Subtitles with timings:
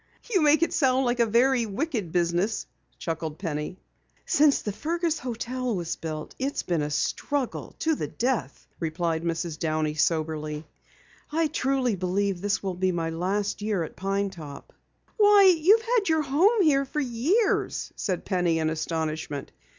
[0.33, 2.65] "You make it sound like a very wicked business,"
[2.97, 3.77] chuckled Penny.
[4.25, 9.59] "Since the Fergus hotel was built it's become a struggle, to the death," replied Mrs.
[9.59, 10.65] Downey soberly.
[11.31, 14.73] "I truly believe this will be my last year at Pine Top."
[15.17, 19.51] "Why, you've had your home here for years," said Penny in astonishment.